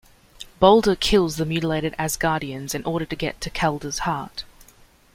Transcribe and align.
Balder 0.59 0.95
kills 0.95 1.35
the 1.37 1.45
mutilated 1.45 1.93
Asgardians 1.99 2.73
in 2.73 2.83
order 2.85 3.05
to 3.05 3.15
get 3.15 3.39
to 3.41 3.51
Kelda's 3.51 3.99
heart. 3.99 4.43